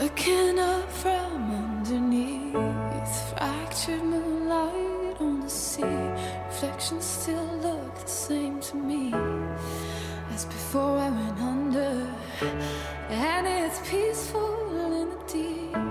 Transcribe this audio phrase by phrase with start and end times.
[0.00, 2.54] Looking up from underneath,
[3.36, 5.82] fractured moonlight on the sea.
[6.46, 9.12] Reflections still look the same to me
[10.32, 12.06] as before I went under.
[13.10, 15.89] And it's peaceful in the deep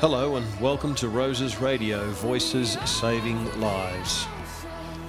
[0.00, 4.26] Hello and welcome to Roses Radio Voices Saving Lives.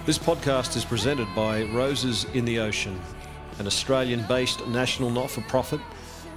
[0.05, 2.99] This podcast is presented by Roses in the Ocean,
[3.59, 5.79] an Australian based national not for profit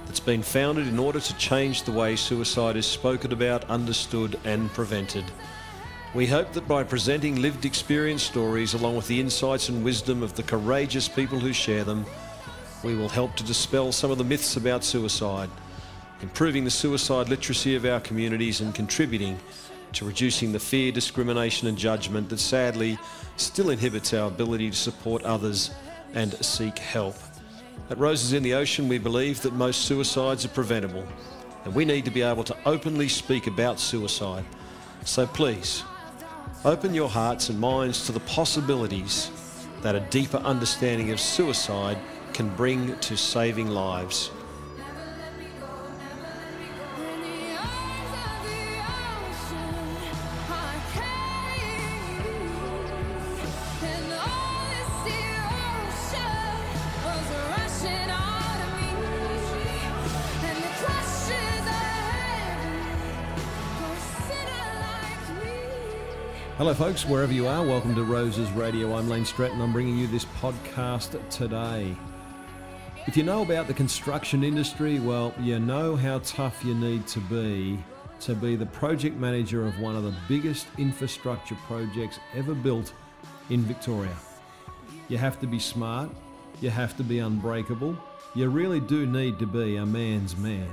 [0.05, 4.71] that's been founded in order to change the way suicide is spoken about, understood, and
[4.71, 5.25] prevented.
[6.13, 10.33] We hope that by presenting lived experience stories along with the insights and wisdom of
[10.33, 12.05] the courageous people who share them,
[12.85, 15.49] we will help to dispel some of the myths about suicide
[16.21, 19.39] improving the suicide literacy of our communities and contributing
[19.93, 22.97] to reducing the fear, discrimination, and judgment that sadly
[23.37, 25.71] still inhibits our ability to support others
[26.13, 27.15] and seek help.
[27.89, 31.05] At Roses in the Ocean, we believe that most suicides are preventable,
[31.63, 34.43] and we need to be able to openly speak about suicide.
[35.03, 35.83] So please,
[36.63, 39.29] open your hearts and minds to the possibilities
[39.81, 41.97] that a deeper understanding of suicide
[42.33, 44.31] can bring to saving lives.
[66.57, 68.95] Hello, folks, wherever you are, welcome to Roses Radio.
[68.95, 69.59] I'm Lane Stratton.
[69.59, 71.93] I'm bringing you this podcast today.
[73.07, 77.19] If you know about the construction industry, well, you know how tough you need to
[77.19, 77.77] be
[78.21, 82.93] to be the project manager of one of the biggest infrastructure projects ever built
[83.49, 84.15] in Victoria.
[85.09, 86.09] You have to be smart,
[86.61, 87.97] you have to be unbreakable,
[88.33, 90.69] you really do need to be a man's man.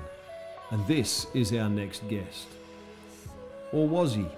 [0.70, 2.46] And this is our next guest.
[3.72, 4.28] Or was he?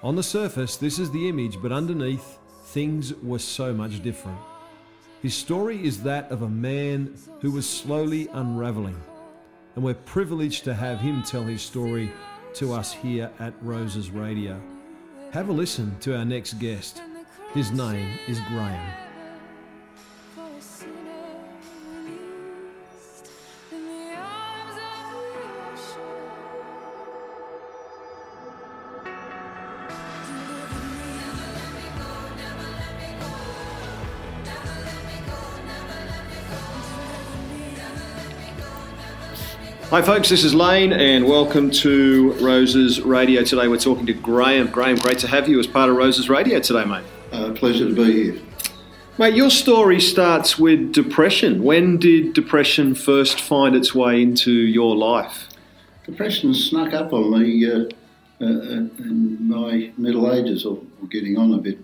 [0.00, 4.38] On the surface, this is the image, but underneath, things were so much different.
[5.22, 9.00] His story is that of a man who was slowly unraveling,
[9.74, 12.12] and we're privileged to have him tell his story
[12.54, 14.60] to us here at Roses Radio.
[15.32, 17.02] Have a listen to our next guest.
[17.52, 19.07] His name is Graham.
[39.90, 43.42] Hi, folks, this is Lane, and welcome to Roses Radio.
[43.42, 44.66] Today we're talking to Graham.
[44.66, 47.06] Graham, great to have you as part of Roses Radio today, mate.
[47.32, 48.42] Uh, pleasure to be here.
[49.16, 51.62] Mate, your story starts with depression.
[51.62, 55.48] When did depression first find its way into your life?
[56.04, 57.84] Depression snuck up on me uh,
[58.42, 61.78] uh, in my middle ages, or, or getting on a bit.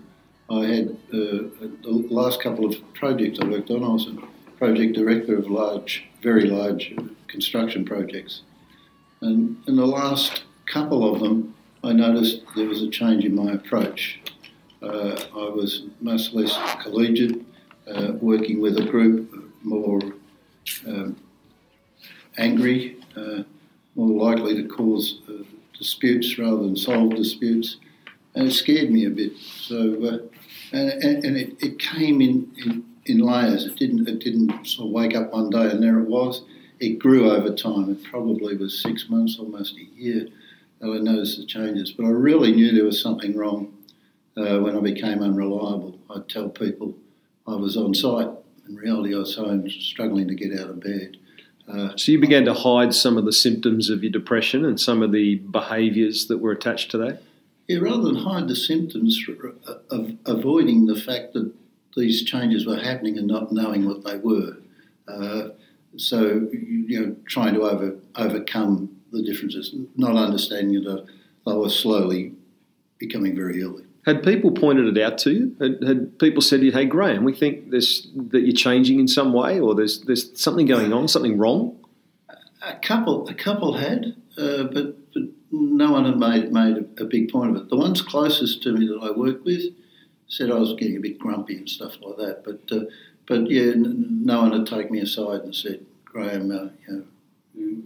[0.51, 1.49] I had uh,
[1.81, 3.83] the last couple of projects I worked on.
[3.83, 4.15] I was a
[4.59, 6.83] project director of large, very large
[7.27, 8.41] construction projects,
[9.21, 9.37] and
[9.67, 11.53] in the last couple of them,
[11.83, 14.19] I noticed there was a change in my approach.
[14.81, 15.15] Uh,
[15.45, 17.37] I was much less collegiate,
[17.87, 19.19] uh, working with a group
[19.63, 19.99] more
[20.87, 21.15] um,
[22.37, 23.43] angry, uh,
[23.95, 25.43] more likely to cause uh,
[25.77, 27.77] disputes rather than solve disputes,
[28.33, 29.33] and it scared me a bit.
[29.37, 30.17] So, uh,
[30.71, 33.65] and, and, and it, it came in, in, in layers.
[33.65, 36.43] It didn't it didn't sort of wake up one day and there it was.
[36.79, 37.89] It grew over time.
[37.89, 40.27] It probably was six months, almost a year,
[40.79, 41.91] that I noticed the changes.
[41.91, 43.73] But I really knew there was something wrong
[44.35, 45.97] uh, when I became unreliable.
[46.13, 46.93] I'd tell people
[47.47, 48.29] I was on site.
[48.67, 51.17] In reality, I was home struggling to get out of bed.
[51.67, 55.01] Uh, So you began to hide some of the symptoms of your depression and some
[55.01, 57.21] of the behaviours that were attached to that?
[57.67, 59.19] Yeah, rather than hide the symptoms,
[59.67, 61.51] uh, of avoiding the fact that
[61.95, 64.57] these changes were happening and not knowing what they were.
[65.07, 65.49] Uh,
[65.97, 71.05] so, you know, trying to over, overcome the differences, not understanding that
[71.47, 72.33] I was slowly
[72.97, 73.79] becoming very ill.
[74.05, 75.55] Had people pointed it out to you?
[75.59, 79.07] Had, had people said to you, "Hey, Graham, we think this that you're changing in
[79.07, 81.79] some way, or there's there's something going on, something wrong"?
[82.61, 87.05] A couple, a couple had, uh, but, but no one had made made a, a
[87.05, 87.69] big point of it.
[87.69, 89.63] The ones closest to me that I work with
[90.27, 92.43] said I was getting a bit grumpy and stuff like that.
[92.43, 92.85] But uh,
[93.27, 97.03] but yeah, n- no one had taken me aside and said, Graham, uh, you know,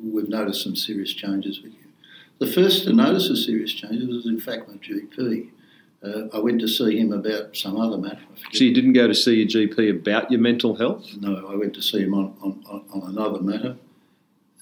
[0.04, 1.80] we've noticed some serious changes with you.
[2.40, 5.50] The first to notice the serious changes was, in fact, my GP.
[6.02, 8.22] Uh, I went to see him about some other matter.
[8.54, 11.06] So you didn't go to see your GP about your mental health?
[11.20, 13.76] No, I went to see him on, on, on another matter.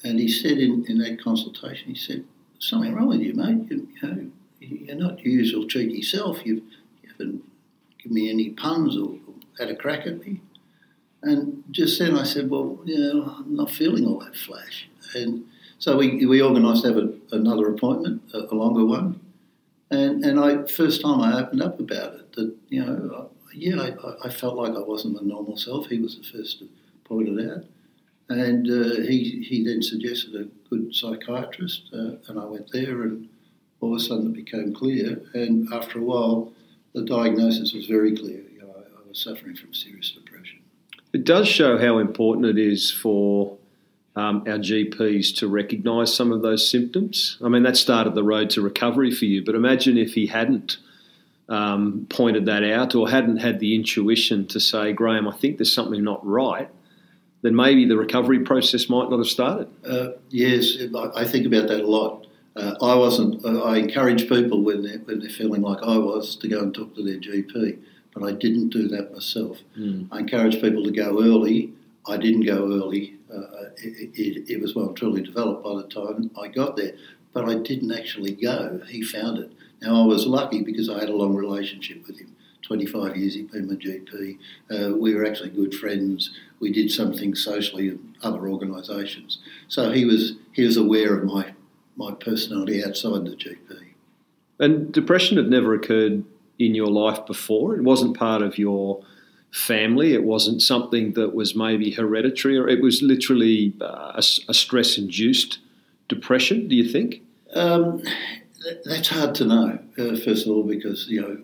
[0.03, 2.23] And he said in, in that consultation, he said,
[2.59, 3.69] something wrong with you, mate.
[3.69, 6.43] You, you know, you're not your usual cheeky self.
[6.43, 6.63] You've,
[7.03, 7.43] you haven't
[8.11, 10.41] me any puns or, or had a crack at me.
[11.23, 14.87] And just then I said, well, you know, I'm not feeling all that flash.
[15.15, 15.45] And
[15.79, 19.19] so we, we organised to have a, another appointment, a, a, longer one.
[19.89, 24.27] And, and I first time I opened up about it, that, you know, yeah, I,
[24.27, 25.87] I felt like I wasn't my normal self.
[25.87, 26.69] He was the first to
[27.05, 27.63] point it out.
[28.29, 33.29] And uh, he, he then suggested a good psychiatrist, uh, and I went there, and
[33.79, 35.21] all of a sudden it became clear.
[35.33, 36.51] And after a while,
[36.97, 38.41] the diagnosis was very clear.
[38.53, 40.59] You know, I, I was suffering from serious depression.
[41.13, 43.57] It does show how important it is for
[44.15, 47.37] um, our GPs to recognise some of those symptoms.
[47.43, 50.77] I mean, that started the road to recovery for you, but imagine if he hadn't
[51.49, 55.73] um, pointed that out or hadn't had the intuition to say, Graham, I think there's
[55.73, 56.69] something not right,
[57.43, 59.67] then maybe the recovery process might not have started.
[59.87, 60.73] Uh, yes,
[61.15, 62.26] I think about that a lot.
[62.57, 63.45] Uh, I wasn't.
[63.45, 66.73] Uh, I encourage people when they're when they're feeling like I was to go and
[66.73, 67.77] talk to their GP,
[68.13, 69.59] but I didn't do that myself.
[69.77, 70.07] Mm.
[70.11, 71.73] I encourage people to go early.
[72.07, 73.15] I didn't go early.
[73.31, 76.93] Uh, it, it, it, was well and truly developed by the time I got there,
[77.33, 78.81] but I didn't actually go.
[78.87, 79.51] He found it.
[79.81, 82.35] Now I was lucky because I had a long relationship with him.
[82.63, 84.37] 25 years he'd been my GP.
[84.71, 86.31] Uh, we were actually good friends.
[86.59, 89.39] We did some things socially in other organisations.
[89.67, 91.53] So he was he was aware of my
[91.97, 93.79] my personality outside the GP.
[94.59, 96.23] And depression had never occurred
[96.57, 97.75] in your life before.
[97.75, 99.03] It wasn't part of your
[99.51, 100.13] family.
[100.13, 105.59] It wasn't something that was maybe hereditary, or it was literally uh, a, a stress-induced
[106.07, 106.67] depression.
[106.67, 107.21] Do you think?
[107.53, 108.01] Um,
[108.85, 109.79] that's hard to know.
[109.97, 111.37] Uh, first of all, because you know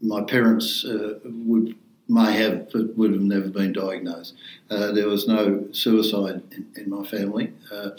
[0.00, 1.74] my parents uh, would
[2.08, 4.34] may have but would have never been diagnosed.
[4.70, 7.90] Uh, there was no suicide in, in my family, uh,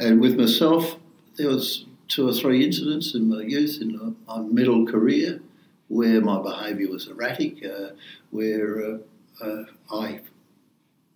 [0.00, 0.96] and with myself,
[1.36, 5.40] there was two or three incidents in my youth, in my middle career,
[5.88, 7.90] where my behaviour was erratic, uh,
[8.30, 8.98] where uh,
[9.44, 10.20] uh, I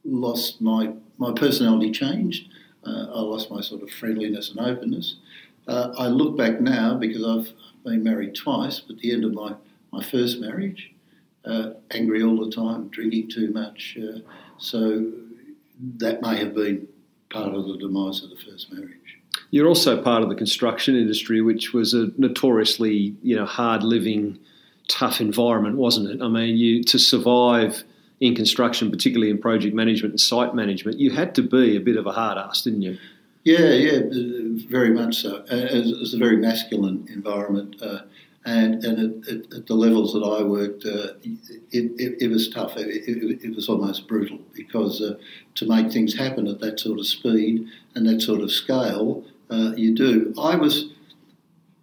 [0.05, 2.49] lost my my personality changed.
[2.87, 5.17] I lost my sort of friendliness and openness.
[5.67, 7.53] I look back now because I've
[7.83, 9.55] been married twice, but at the end of my
[9.91, 10.93] my first marriage,
[11.45, 13.97] uh, angry all the time, drinking too much.
[14.01, 14.19] Uh,
[14.59, 15.13] so
[15.99, 16.89] that may have been
[17.35, 19.19] part of the demise of the first marriage.
[19.51, 24.39] You're also part of the construction industry, which was a notoriously, you know, hard living,
[24.89, 26.23] tough environment, wasn't it?
[26.23, 27.85] I mean, you to survive
[28.21, 31.97] in construction, particularly in project management and site management, you had to be a bit
[31.97, 32.97] of a hard ass, didn't you?
[33.43, 34.01] Yeah, yeah,
[34.69, 35.45] very much so.
[35.51, 37.77] It was a very masculine environment.
[37.83, 38.01] Uh,
[38.45, 42.77] and and at, at, the levels that I worked, uh, it, it, it, was tough.
[42.77, 45.15] It, it, was almost brutal because uh,
[45.55, 49.73] to make things happen at that sort of speed and that sort of scale, uh,
[49.77, 50.35] you do.
[50.39, 50.91] I was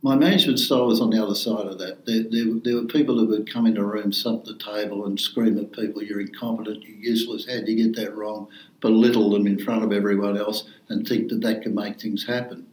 [0.04, 2.06] my management style was on the other side of that.
[2.06, 5.20] There, there, there, were people who would come into a room, stomp the table, and
[5.20, 7.48] scream at people, "You're incompetent, you're useless.
[7.48, 8.48] How'd you get that wrong?"
[8.82, 12.66] Belittle them in front of everyone else and think that that can make things happen.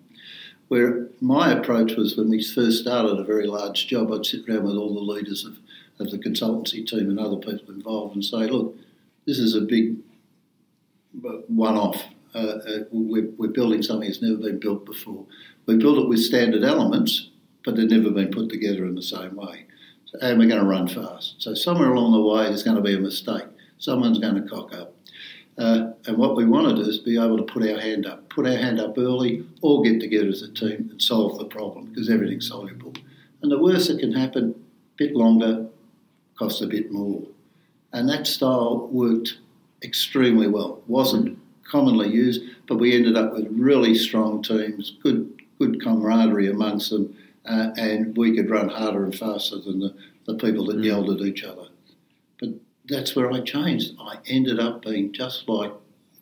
[0.69, 4.65] Where my approach was when we first started a very large job, I'd sit around
[4.65, 5.59] with all the leaders of,
[5.99, 8.77] of the consultancy team and other people involved and say, look,
[9.27, 9.97] this is a big
[11.49, 12.03] one off.
[12.35, 15.25] Uh, uh, we're, we're, building something that's never been built before.
[15.67, 17.31] We built it with standard elements,
[17.65, 19.65] but they've never been put together in the same way.
[20.05, 21.37] So, and we're going to run fast.
[21.39, 23.45] So somewhere along the way, there's going to be a mistake.
[23.79, 24.95] Someone's going to cock up.
[25.59, 28.29] Uh, and what we want to do is be able to put our hand up,
[28.29, 31.87] put our hand up early, all get together as a team and solve the problem
[31.87, 32.93] because everything's soluble.
[33.43, 35.67] And the worst that can happen, a bit longer,
[36.38, 37.23] costs a bit more.
[37.93, 39.38] And that style worked
[39.83, 40.81] extremely well.
[40.87, 46.91] wasn't commonly used, but we ended up with really strong teams, good good camaraderie amongst
[46.91, 49.93] them, uh, and we could run harder and faster than the,
[50.25, 50.85] the people that mm.
[50.85, 51.67] yelled at each other
[52.88, 53.95] that's where I changed.
[54.00, 55.73] I ended up being just like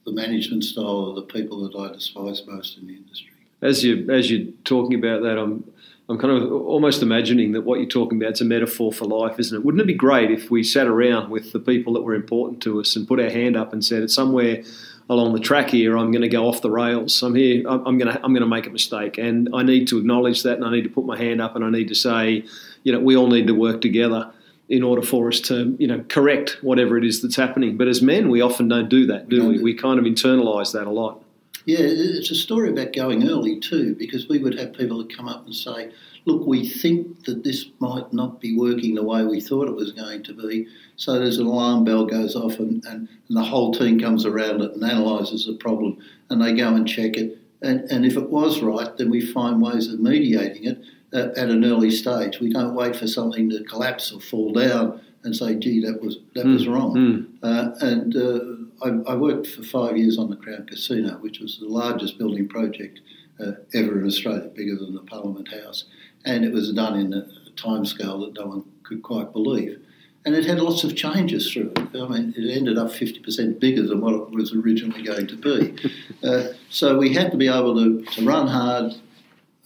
[0.04, 3.32] the management style of the people that I despise most in the industry.
[3.62, 5.64] As you as you're talking about that, I'm
[6.08, 9.40] I'm kind of almost imagining that what you're talking about is a metaphor for life,
[9.40, 9.64] isn't it?
[9.64, 12.80] Wouldn't it be great if we sat around with the people that were important to
[12.80, 14.62] us and put our hand up and said, "It's somewhere
[15.08, 15.96] along the track here.
[15.96, 17.22] I'm going to go off the rails.
[17.22, 17.64] I'm here.
[17.68, 20.56] I'm going to I'm going to make a mistake, and I need to acknowledge that,
[20.56, 22.44] and I need to put my hand up, and I need to say,
[22.84, 24.30] you know, we all need to work together."
[24.68, 27.76] In order for us to, you know, correct whatever it is that's happening.
[27.76, 29.62] But as men, we often don't do that, do we?
[29.62, 31.22] We kind of internalise that a lot.
[31.66, 35.28] Yeah, it's a story about going early too, because we would have people that come
[35.28, 35.90] up and say,
[36.24, 39.90] "Look, we think that this might not be working the way we thought it was
[39.90, 43.72] going to be." So there's an alarm bell goes off, and, and, and the whole
[43.72, 45.98] team comes around it and analyses the problem,
[46.30, 47.38] and they go and check it.
[47.62, 50.78] And, and if it was right, then we find ways of mediating it
[51.16, 52.40] at, at an early stage.
[52.40, 56.18] We don't wait for something to collapse or fall down and say, "Gee, that was
[56.34, 56.52] that mm.
[56.52, 57.26] was wrong." Mm.
[57.42, 61.58] Uh, and uh, I, I, worked for five years on the Crown Casino, which was
[61.58, 63.00] the largest building project
[63.40, 65.84] uh, ever in Australia, bigger than the Parliament House,
[66.24, 69.80] and it was done in a time scale that no one could quite believe.
[70.24, 71.78] And it had lots of changes through it.
[71.94, 75.76] I mean, it ended up 50% bigger than what it was originally going to be.
[76.24, 78.90] Uh, so we had to be able to, to run hard,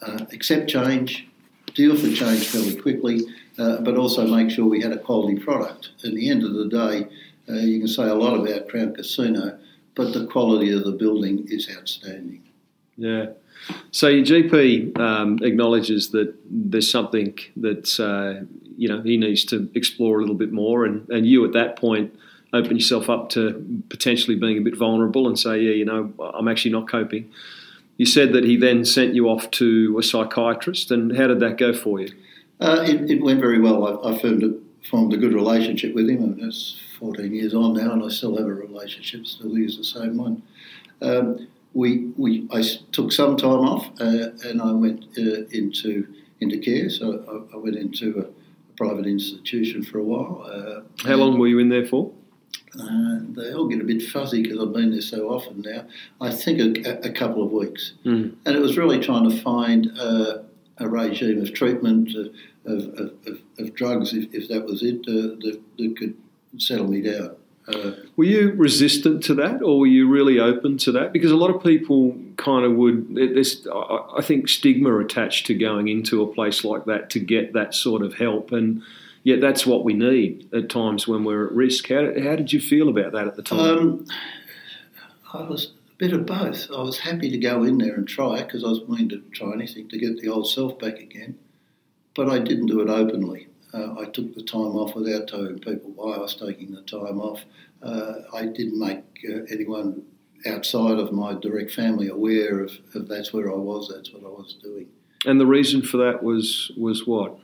[0.02, 1.29] uh, accept change,
[1.74, 3.20] deal for change fairly quickly,
[3.58, 5.90] uh, but also make sure we had a quality product.
[6.04, 7.06] At the end of the day,
[7.48, 9.58] uh, you can say a lot about Crown Casino,
[9.94, 12.42] but the quality of the building is outstanding.
[12.96, 13.26] Yeah.
[13.90, 18.46] So your GP um, acknowledges that there's something that uh,
[18.76, 21.76] you know he needs to explore a little bit more, and, and you at that
[21.76, 22.14] point
[22.52, 26.48] open yourself up to potentially being a bit vulnerable and say, yeah, you know, I'm
[26.48, 27.30] actually not coping.
[28.00, 31.58] You said that he then sent you off to a psychiatrist, and how did that
[31.58, 32.08] go for you?
[32.58, 33.86] Uh, it, it, went very well.
[33.86, 34.54] I, I formed, a,
[34.88, 38.38] formed, a, good relationship with him, and it's 14 years on now, and I still
[38.38, 40.42] have a relationship, still use the same one.
[41.02, 46.06] Um, we, we, I took some time off, uh, and I went uh, into
[46.40, 46.88] into care.
[46.88, 50.46] So I, I went into a, a, private institution for a while.
[50.50, 52.10] Uh, how long were you in there for?
[52.78, 55.86] Uh, they all get a bit fuzzy because I've been there so often now.
[56.20, 58.32] I think a, a couple of weeks, mm.
[58.46, 60.38] and it was really trying to find uh,
[60.78, 62.28] a regime of treatment of,
[62.64, 66.16] of, of, of drugs, if, if, that was it, uh, that, that, could
[66.58, 67.36] settle me down.
[67.68, 71.12] Uh, were you resistant to that, or were you really open to that?
[71.12, 73.14] Because a lot of people kind of would.
[73.14, 77.74] There's, I think, stigma attached to going into a place like that to get that
[77.74, 78.82] sort of help, and
[79.22, 81.88] yet that's what we need at times when we're at risk.
[81.88, 83.58] How, how did you feel about that at the time?
[83.60, 84.06] Um,
[85.32, 86.70] I was a bit of both.
[86.70, 89.52] I was happy to go in there and try because I was willing to try
[89.52, 91.38] anything to get the old self back again,
[92.14, 93.46] but I didn't do it openly.
[93.72, 97.20] Uh, I took the time off without telling people why I was taking the time
[97.20, 97.44] off.
[97.82, 100.02] Uh, I didn't make uh, anyone
[100.46, 104.28] outside of my direct family aware of, of that's where I was, that's what I
[104.28, 104.88] was doing.
[105.26, 107.38] And the reason for that was was what?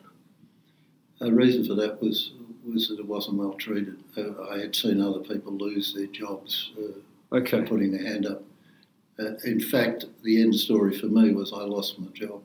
[1.18, 2.32] The reason for that was
[2.66, 3.96] was that it wasn't well treated.
[4.16, 7.62] Uh, I had seen other people lose their jobs uh, okay.
[7.62, 8.42] putting their hand up.
[9.18, 12.42] Uh, in fact, the end story for me was I lost my job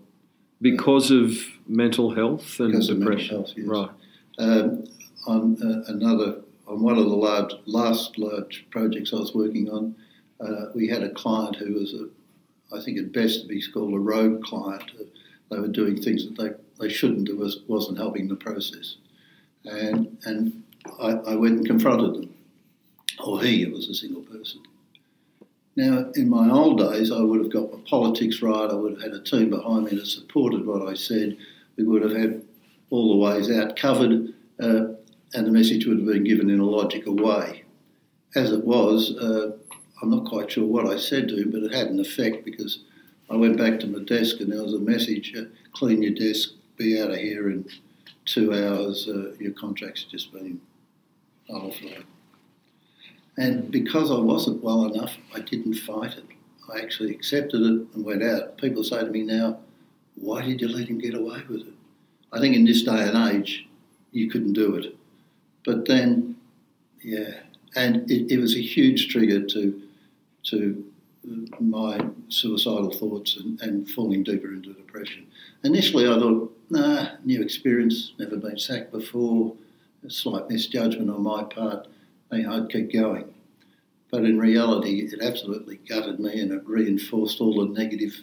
[0.61, 1.35] because of
[1.67, 3.37] mental health and depression.
[3.37, 3.67] Health, yes.
[3.67, 3.89] Right.
[4.37, 4.85] Um,
[5.27, 9.95] on uh, another, on one of the large, last large projects I was working on,
[10.39, 12.07] uh, we had a client who was, a,
[12.75, 14.91] I think at best to be called a rogue client.
[15.49, 16.51] they were doing things that they
[16.81, 18.97] they shouldn't have, was, wasn't helping the process.
[19.65, 20.63] And, and
[20.99, 22.33] I, I went and confronted them,
[23.23, 24.61] or he, it was a single person.
[25.75, 28.69] Now, in my old days, I would have got my politics right.
[28.69, 31.37] I would have had a team behind me that supported what I said.
[31.77, 32.43] We would have had
[32.89, 34.87] all the ways out covered, uh,
[35.33, 37.63] and the message would have been given in a logical way.
[38.35, 39.51] As it was, uh,
[40.01, 42.79] I'm not quite sure what I said to him, but it had an effect because
[43.29, 46.49] I went back to my desk and there was a message uh, clean your desk,
[46.81, 47.65] be out of here in
[48.25, 50.59] two hours, uh, your contract's just been
[51.49, 52.05] nullified.
[53.37, 56.25] And because I wasn't well enough, I didn't fight it.
[56.73, 58.57] I actually accepted it and went out.
[58.57, 59.59] People say to me now,
[60.15, 61.73] why did you let him get away with it?
[62.31, 63.67] I think in this day and age,
[64.11, 64.95] you couldn't do it.
[65.65, 66.35] But then,
[67.01, 67.33] yeah,
[67.75, 69.81] and it, it was a huge trigger to
[70.43, 70.83] to
[71.59, 75.27] my suicidal thoughts and, and falling deeper into depression.
[75.63, 79.55] Initially, I thought, nah, new experience, never been sacked before,
[80.05, 81.87] a slight misjudgment on my part.
[82.31, 83.33] I'd keep going.
[84.09, 88.21] But in reality, it absolutely gutted me and it reinforced all the negative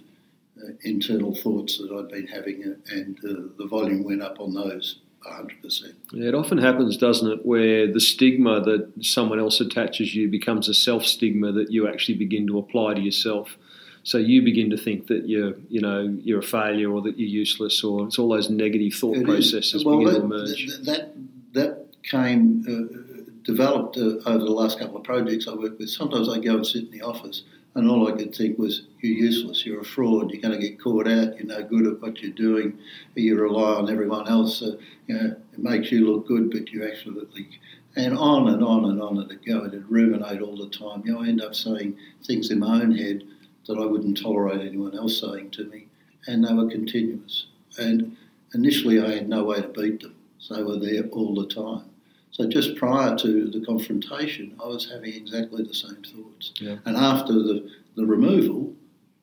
[0.58, 4.54] uh, internal thoughts that I'd been having, uh, and uh, the volume went up on
[4.54, 5.94] those 100%.
[6.12, 10.68] Yeah, it often happens, doesn't it, where the stigma that someone else attaches you becomes
[10.68, 13.56] a self stigma that you actually begin to apply to yourself.
[14.02, 17.28] So you begin to think that you're, you know, you're a failure or that you're
[17.28, 20.78] useless, or it's all those negative thought it processes well, begin that, to emerge.
[20.84, 21.14] That
[21.52, 25.90] that came uh, developed uh, over the last couple of projects I worked with.
[25.90, 27.42] Sometimes I go and sit in the office
[27.74, 30.80] and all I could think was, you're useless, you're a fraud, you're going to get
[30.80, 32.76] caught out, you're no good at what you're doing,
[33.14, 34.76] you rely on everyone else, uh,
[35.06, 37.48] you know, it makes you look good, but you're absolutely."
[37.96, 41.02] and on and on and on it go, it'd ruminate all the time.
[41.04, 43.24] You know, I end up saying things in my own head
[43.66, 45.86] that I wouldn't tolerate anyone else saying to me,
[46.26, 47.46] and they were continuous.
[47.78, 48.16] And
[48.54, 51.90] initially I had no way to beat them, so they were there all the time.
[52.30, 56.52] So just prior to the confrontation, I was having exactly the same thoughts.
[56.60, 56.76] Yeah.
[56.84, 58.74] And after the, the removal,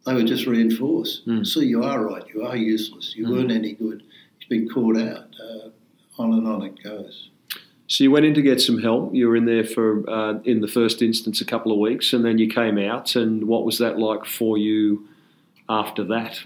[0.06, 1.28] they were just reinforced.
[1.28, 1.46] Mm.
[1.46, 4.04] So you are right, you are useless, you weren't any good,
[4.40, 5.36] you've been caught out.
[5.42, 5.70] Uh,
[6.18, 7.30] on and on it goes.
[7.88, 9.14] So you went in to get some help.
[9.14, 12.26] You were in there for, uh, in the first instance, a couple of weeks, and
[12.26, 13.16] then you came out.
[13.16, 15.08] And what was that like for you
[15.70, 16.40] after that?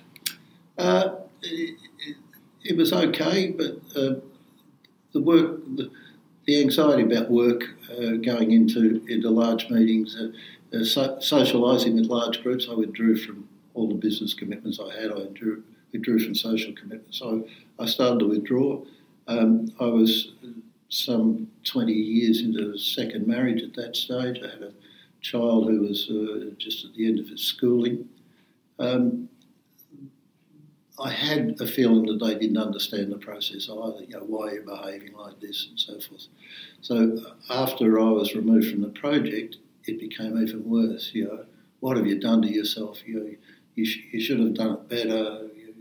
[0.77, 1.77] Uh, it,
[2.63, 4.15] it, was okay, but uh,
[5.13, 5.89] the work, the,
[6.45, 12.05] the anxiety about work, uh, going into into large meetings, uh, uh, so, socialising with
[12.05, 15.11] large groups, I withdrew from all the business commitments I had.
[15.11, 17.17] I withdrew, withdrew from social commitments.
[17.17, 17.47] So
[17.79, 18.81] I started to withdraw.
[19.27, 20.31] Um, I was
[20.89, 24.39] some 20 years into a second marriage at that stage.
[24.43, 24.73] I had a
[25.21, 28.09] child who was uh, just at the end of his schooling.
[28.79, 29.29] Um,
[31.01, 34.63] I had a feeling that they didn't understand the process either, you know, why you're
[34.63, 36.27] behaving like this and so forth.
[36.81, 37.19] So
[37.49, 41.11] after I was removed from the project, it became even worse.
[41.13, 41.45] You know,
[41.79, 42.99] what have you done to yourself?
[43.05, 43.37] You,
[43.75, 45.47] you, sh- you should have done it better.
[45.55, 45.73] You,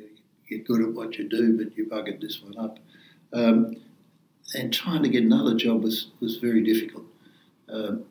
[0.47, 2.79] you're good at what you do, but you buggered this one up.
[3.33, 3.77] Um,
[4.55, 7.05] and trying to get another job was, was very difficult.
[7.69, 8.05] Um,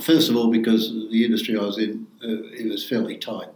[0.00, 3.48] first of all, because the industry I was in, uh, it was fairly tight.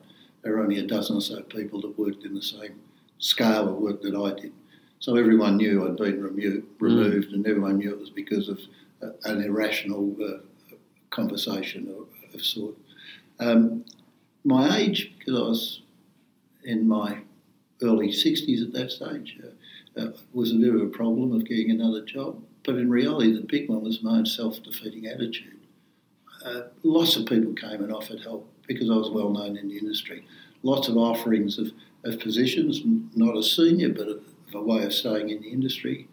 [0.43, 2.81] There were only a dozen or so people that worked in the same
[3.19, 4.53] scale of work that I did.
[4.99, 7.35] So everyone knew I'd been remo- removed, mm.
[7.35, 8.61] and everyone knew it was because of
[9.03, 10.75] uh, an irrational uh,
[11.11, 12.75] conversation of, of sort.
[13.39, 13.85] Um,
[14.45, 15.83] my age, because I was
[16.65, 17.19] in my
[17.83, 19.39] early 60s at that stage,
[20.01, 22.43] uh, was a bit of a problem of getting another job.
[22.65, 25.59] But in reality, the big one was my own self defeating attitude.
[26.45, 29.79] Uh, lots of people came and offered help because I was well known in the
[29.79, 30.25] industry.
[30.63, 31.73] Lots of offerings of,
[32.05, 32.81] of positions,
[33.15, 34.23] not a senior, but of
[34.55, 36.09] a way of staying in the industry.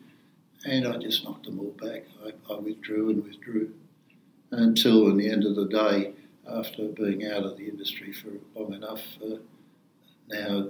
[0.65, 2.03] And I just knocked them all back.
[2.25, 3.71] I, I withdrew and withdrew
[4.51, 6.13] until, in the end of the day,
[6.49, 9.35] after being out of the industry for long enough, uh,
[10.29, 10.69] now,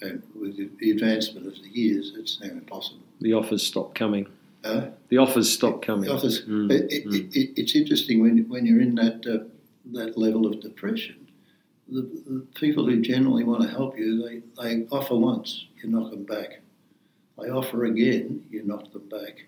[0.00, 3.02] and with the advancement of the years, it's now impossible.
[3.20, 4.26] The offers stopped coming.
[4.62, 6.08] Uh, the offers stopped coming.
[6.08, 6.44] The offers.
[6.44, 7.14] Mm, it, mm.
[7.14, 9.44] It, it, it's interesting when when you're in that uh,
[9.92, 11.28] that level of depression.
[11.88, 16.10] The, the, people who generally want to help you, they, they offer once, you knock
[16.10, 16.60] them back.
[17.38, 19.44] They offer again, you knock them back.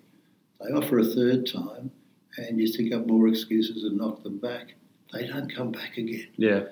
[0.60, 1.90] They offer a third time,
[2.36, 4.74] and you think up more excuses and knock them back.
[5.12, 6.28] They don't come back again.
[6.36, 6.64] Yeah.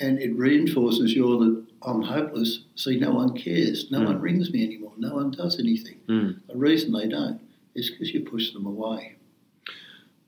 [0.00, 2.60] And it reinforces your that I'm hopeless.
[2.76, 3.90] See, no one cares.
[3.90, 4.06] No mm.
[4.06, 4.92] one rings me anymore.
[4.96, 6.00] No one does anything.
[6.08, 6.40] Mm.
[6.48, 7.40] The reason they don't
[7.74, 9.16] is because you push them away.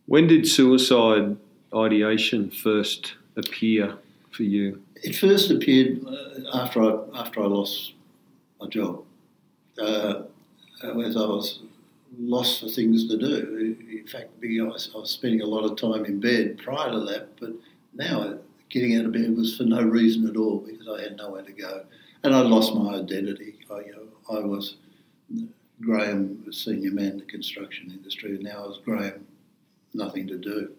[0.07, 1.37] When did suicide
[1.75, 3.97] ideation first appear
[4.31, 4.83] for you?
[4.97, 7.95] It first appeared uh, after I after I lost
[8.61, 9.05] my job.
[9.79, 10.23] Uh,
[10.83, 11.61] as I was
[12.19, 13.77] lost for things to do.
[13.90, 17.01] In fact, I was, I was spending a lot of time in bed prior to
[17.01, 17.51] that, but
[17.95, 18.38] now
[18.70, 21.52] getting out of bed was for no reason at all because I had nowhere to
[21.52, 21.85] go,
[22.22, 23.59] and I lost my identity.
[23.70, 24.76] I, you know, I was
[25.81, 29.26] Graham, a senior man in the construction industry, and now I was Graham,
[29.94, 30.72] nothing to do.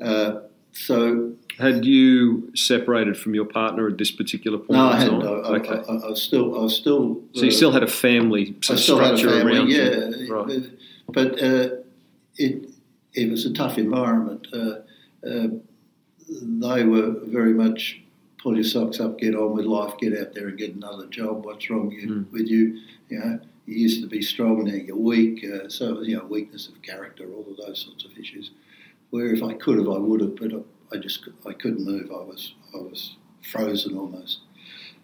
[0.00, 0.40] Uh,
[0.72, 4.72] so, had you separated from your partner at this particular point?
[4.72, 5.22] No, I hadn't.
[5.22, 5.68] I, okay.
[5.70, 6.54] I, I, I, was still.
[6.54, 7.22] I was still.
[7.34, 10.08] So you still had a family I still had a family, around yeah.
[10.08, 10.34] You.
[10.34, 10.62] Right.
[11.08, 11.76] But uh,
[12.36, 12.68] it
[13.14, 14.46] it was a tough environment.
[14.52, 14.80] Uh,
[15.26, 15.48] uh,
[16.28, 18.02] they were very much
[18.42, 21.44] pull your socks up, get on with life, get out there and get another job.
[21.44, 22.32] What's wrong you, mm.
[22.32, 22.80] with you?
[23.08, 25.44] You know, you used to be strong, now you're weak.
[25.44, 28.50] Uh, so you know, weakness of character, all of those sorts of issues
[29.10, 32.10] where if I could have, I would have, but I, I just I couldn't move.
[32.10, 34.40] I was I was frozen almost.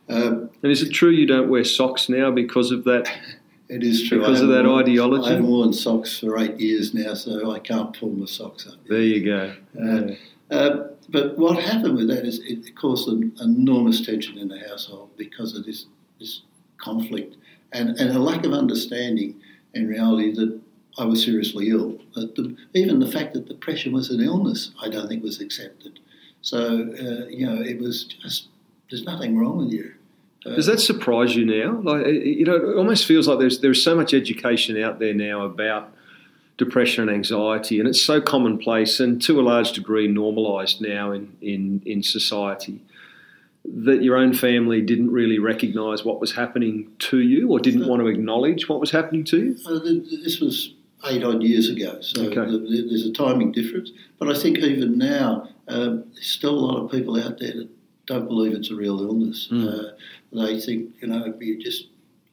[0.09, 3.11] Um, and is it true you don't wear socks now because of that?
[3.69, 4.19] It is true.
[4.19, 5.29] Because of that worn, ideology.
[5.29, 8.75] I haven't worn socks for eight years now, so I can't pull my socks up.
[8.87, 9.55] There you go.
[9.75, 10.15] Uh, yeah.
[10.51, 15.11] uh, but what happened with that is it caused an enormous tension in the household
[15.17, 15.87] because of this
[16.19, 16.43] this
[16.79, 17.37] conflict
[17.73, 19.41] and, and a lack of understanding
[19.75, 20.61] in reality that
[20.99, 21.99] I was seriously ill.
[22.15, 25.99] The, even the fact that depression was an illness, I don't think was accepted.
[26.43, 28.49] So, uh, you know, it was just,
[28.91, 29.95] there's nothing wrong with you.
[30.45, 31.81] Uh, Does that surprise you now?
[31.81, 35.43] Like, you know, it almost feels like there's there's so much education out there now
[35.43, 35.95] about
[36.59, 41.37] depression and anxiety, and it's so commonplace and to a large degree normalised now in,
[41.41, 42.81] in, in society
[43.65, 48.03] that your own family didn't really recognise what was happening to you or didn't want
[48.03, 49.57] to acknowledge what was happening to you?
[49.67, 49.79] Uh,
[50.25, 50.75] this was
[51.07, 52.35] eight odd years ago, so okay.
[52.35, 53.91] there's a timing difference.
[54.19, 57.69] But I think even now, um, there's still a lot of people out there that
[58.07, 59.49] don't believe it's a real illness.
[59.51, 59.69] Mm.
[59.69, 59.93] Uh,
[60.33, 61.87] they think, you know, you're just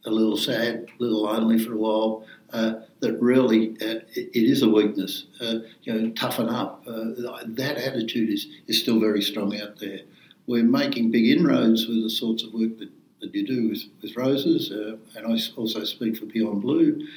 [0.06, 2.26] a little sad, a little lonely for a while.
[2.52, 5.26] Uh, that really uh, it, it is a weakness.
[5.40, 6.84] Uh, you know, toughen up.
[6.88, 7.12] Uh,
[7.46, 10.00] that attitude is, is still very strong out there.
[10.48, 12.90] We're making big inroads with the sorts of work that,
[13.22, 17.08] that you do with, with roses, uh, and I also speak for Beyond Blue,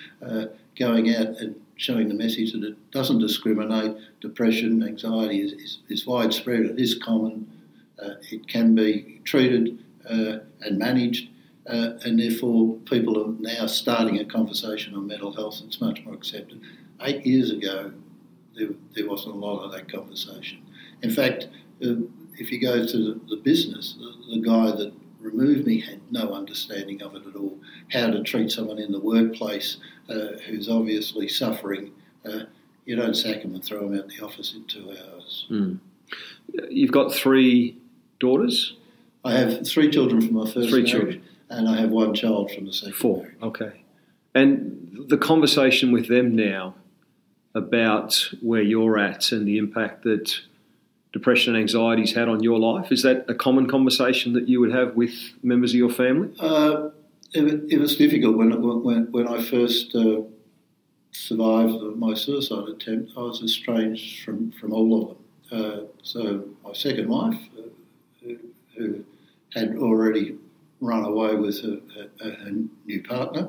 [0.78, 3.96] going out and showing the message that it doesn't discriminate.
[4.20, 7.50] Depression, anxiety is, is, is widespread, it is common,
[8.30, 11.28] it can be treated and managed.
[11.66, 15.62] Uh, and therefore, people are now starting a conversation on mental health.
[15.64, 16.60] It's much more accepted.
[17.02, 17.92] Eight years ago,
[18.56, 20.62] there, there wasn't a lot of that conversation.
[21.02, 21.48] In fact,
[21.84, 21.94] uh,
[22.38, 26.32] if you go to the, the business, the, the, guy that removed me had no
[26.32, 27.56] understanding of it at all.
[27.92, 29.76] How to treat someone in the workplace
[30.08, 31.92] uh, who's obviously suffering.
[32.24, 32.40] Uh,
[32.84, 35.46] you don't sack them and throw them out the office in two hours.
[35.48, 35.78] Mm.
[36.68, 37.76] You've got three
[38.18, 38.76] daughters?
[39.24, 40.90] I have three children from my first three marriage.
[40.90, 42.94] Children and I have one child from the second.
[42.94, 43.18] Four.
[43.18, 43.36] Marriage.
[43.42, 43.82] Okay.
[44.34, 46.74] And the conversation with them now
[47.54, 50.40] about where you're at and the impact that
[51.12, 54.72] depression and anxiety's had on your life is that a common conversation that you would
[54.72, 56.34] have with members of your family?
[56.40, 56.88] Uh,
[57.34, 58.50] it, it, was difficult when
[58.82, 59.94] when when I first.
[59.94, 60.22] Uh,
[61.12, 65.18] survived my suicide attempt, I was estranged from, from all of them.
[65.52, 67.62] Uh, so my second wife, uh,
[68.22, 68.38] who,
[68.76, 69.04] who,
[69.54, 70.38] had already
[70.82, 72.50] run away with her, her, her
[72.84, 73.48] new partner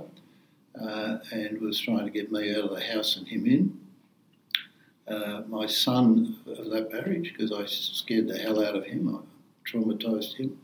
[0.79, 3.79] uh, and was trying to get me out of the house and him in.
[5.07, 9.69] Uh, my son of that marriage, because I scared the hell out of him, I
[9.69, 10.57] traumatised him,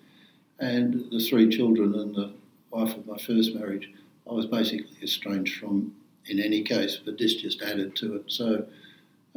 [0.60, 2.32] and the three children and the
[2.70, 3.92] wife of my first marriage,
[4.30, 5.94] I was basically estranged from
[6.28, 8.24] in any case, but this just added to it.
[8.28, 8.66] So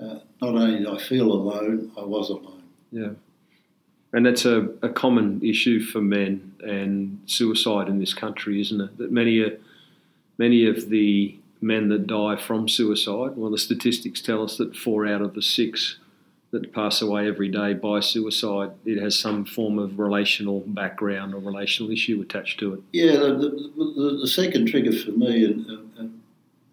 [0.00, 2.62] uh, not only did I feel alone, I was alone.
[2.90, 3.10] Yeah.
[4.12, 8.98] And that's a, a common issue for men and suicide in this country, isn't it?
[8.98, 9.58] That many, are,
[10.36, 15.06] many of the men that die from suicide, well, the statistics tell us that four
[15.06, 15.98] out of the six
[16.50, 21.38] that pass away every day by suicide, it has some form of relational background or
[21.38, 22.80] relational issue attached to it.
[22.92, 26.20] Yeah, the, the, the second trigger for me and,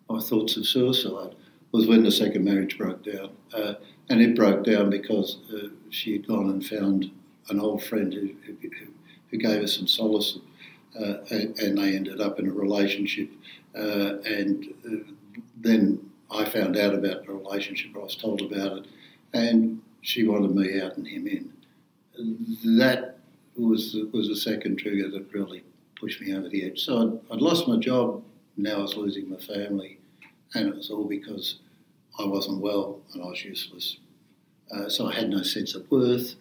[0.09, 1.35] my thoughts of suicide
[1.71, 3.29] was when the second marriage broke down.
[3.53, 3.75] Uh,
[4.09, 7.11] and it broke down because uh, she had gone and found
[7.49, 8.69] an old friend who, who,
[9.29, 10.37] who gave us some solace,
[10.99, 13.29] uh, and, they ended up in a relationship.
[13.75, 15.11] Uh, and uh,
[15.57, 18.85] then I found out about the relationship, I was told about it,
[19.33, 21.53] and she wanted me out and him in.
[22.77, 23.17] That
[23.55, 25.63] was was the second trigger that really
[25.99, 26.83] pushed me over the edge.
[26.85, 28.23] So I'd, I'd lost my job,
[28.57, 29.99] now I was losing my family,
[30.53, 31.59] and it was all because
[32.17, 33.97] I wasn't well and I was useless.
[34.71, 36.35] Uh, so I had no sense of worth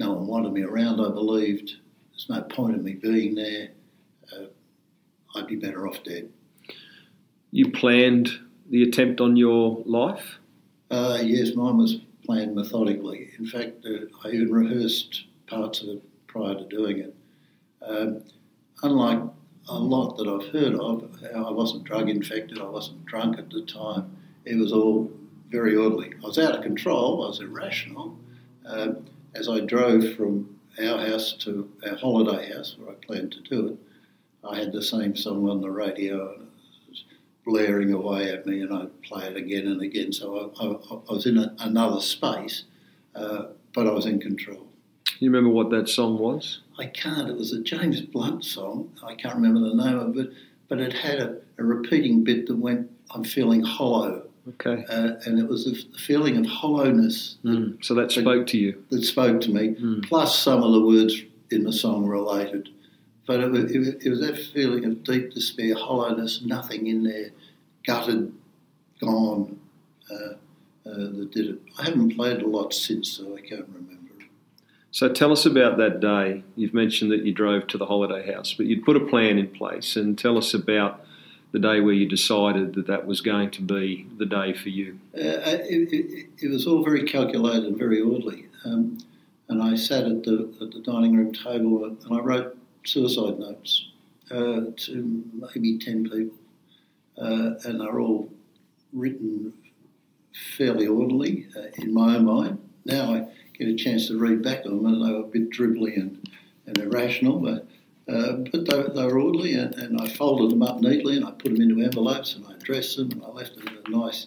[0.00, 1.76] no one wanted me around, I believed.
[2.10, 3.68] There's no point in me being there.
[4.32, 4.46] Uh,
[5.34, 6.30] I'd be better off dead.
[7.50, 8.30] You planned
[8.70, 10.38] the attempt on your life?
[10.90, 13.30] Uh, yes, mine was planned methodically.
[13.38, 17.14] In fact, uh, I even rehearsed parts of it prior to doing it.
[17.86, 18.22] Um,
[18.82, 19.20] unlike
[19.68, 23.66] a lot that I've heard of, I wasn't drug infected, I wasn't drunk at the
[23.66, 24.16] time.
[24.46, 25.12] It was all
[25.50, 26.14] very orderly.
[26.22, 28.18] I was out of control, I was irrational.
[28.64, 29.04] Um,
[29.34, 33.68] as I drove from our house to our holiday house where I planned to do
[33.68, 33.76] it,
[34.48, 37.04] I had the same song on the radio and it was
[37.44, 40.12] blaring away at me, and I'd play it again and again.
[40.12, 42.64] So I, I, I was in a, another space,
[43.14, 44.66] uh, but I was in control.
[45.18, 46.60] You remember what that song was?
[46.78, 47.28] I can't.
[47.28, 48.90] It was a James Blunt song.
[49.02, 50.30] I can't remember the name of it,
[50.68, 54.29] but it had a, a repeating bit that went, I'm feeling hollow.
[54.48, 54.84] Okay.
[54.88, 57.36] Uh, and it was the feeling of hollowness.
[57.44, 57.84] Mm.
[57.84, 58.82] So that spoke to you.
[58.90, 59.74] That spoke to me.
[59.74, 60.08] Mm.
[60.08, 62.68] Plus, some of the words in the song related.
[63.26, 67.30] But it was, it was that feeling of deep despair, hollowness, nothing in there,
[67.86, 68.32] gutted,
[69.00, 69.60] gone,
[70.10, 70.34] uh, uh,
[70.84, 71.58] that did it.
[71.78, 74.00] I haven't played a lot since, so I can't remember.
[74.92, 76.42] So tell us about that day.
[76.56, 79.46] You've mentioned that you drove to the holiday house, but you'd put a plan in
[79.48, 81.04] place, and tell us about
[81.52, 84.98] the day where you decided that that was going to be the day for you?
[85.14, 88.46] Uh, it, it, it, was all very calculated and very orderly.
[88.64, 88.98] Um,
[89.48, 93.88] and I sat at the, at the dining room table and I wrote suicide notes
[94.30, 96.36] uh, to maybe 10 people.
[97.18, 98.30] Uh, and they're all
[98.92, 99.52] written
[100.56, 102.58] fairly orderly uh, in my own mind.
[102.84, 103.26] Now I
[103.58, 106.28] get a chance to read back on them, and they were a bit dribbly and,
[106.66, 107.66] and irrational, but
[108.08, 111.30] uh, but they, they, were orderly, and, and, I folded them up neatly, and I
[111.30, 114.26] put them into envelopes, and I addressed them, and I left them in a nice,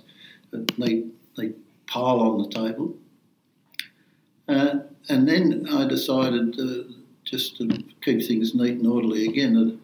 [0.77, 1.05] neat,
[1.37, 1.55] neat
[1.87, 2.95] pile on the table.
[4.47, 6.83] Uh, and then I decided uh,
[7.23, 7.67] just to
[8.01, 9.79] keep things neat and orderly again,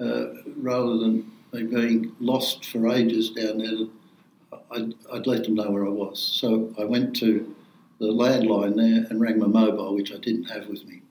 [0.00, 0.24] uh,
[0.56, 5.86] rather than me being lost for ages down there, I'd, I'd, let them know where
[5.86, 6.20] I was.
[6.20, 7.54] So I went to
[7.98, 11.02] the landline there and rang my mobile, which I didn't have with me.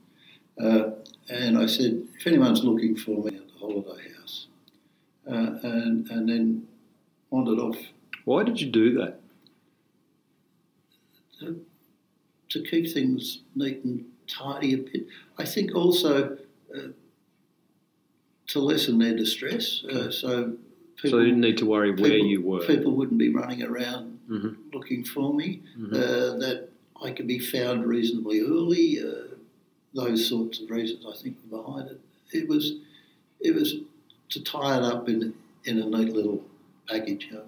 [0.60, 0.90] Uh,
[1.28, 4.46] and I said, if anyone's looking for me at the holiday house,
[5.26, 6.66] uh, and, and then
[7.30, 7.78] wandered off.
[8.24, 9.20] Why did you do that?
[11.40, 11.64] To,
[12.50, 15.06] to keep things neat and tidy a bit.
[15.38, 16.36] I think also
[16.76, 16.88] uh,
[18.48, 19.84] to lessen their distress.
[19.84, 20.52] Uh, so
[20.96, 22.66] people, so they didn't need to worry where people, you were.
[22.66, 24.54] People wouldn't be running around mm-hmm.
[24.72, 25.62] looking for me.
[25.78, 25.94] Mm-hmm.
[25.94, 26.68] Uh, that
[27.02, 29.00] I could be found reasonably early.
[29.00, 29.31] Uh,
[29.94, 32.00] those sorts of reasons, I think, were behind it.
[32.32, 32.74] It was,
[33.40, 33.76] it was
[34.30, 36.42] to tie it up in in a neat little
[36.88, 37.28] package.
[37.30, 37.44] You know.